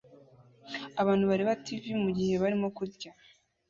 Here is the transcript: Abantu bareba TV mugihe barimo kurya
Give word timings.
Abantu 1.01 1.23
bareba 1.31 1.59
TV 1.65 1.83
mugihe 2.03 2.33
barimo 2.43 2.67
kurya 2.77 3.11